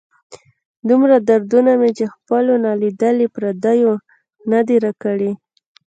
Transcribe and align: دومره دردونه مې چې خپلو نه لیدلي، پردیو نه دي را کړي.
دومره 0.87 1.15
دردونه 1.27 1.71
مې 1.79 1.89
چې 1.97 2.05
خپلو 2.13 2.53
نه 2.65 2.71
لیدلي، 2.81 3.27
پردیو 3.35 3.93
نه 4.51 4.59
دي 4.67 4.77
را 4.85 4.91
کړي. 5.03 5.31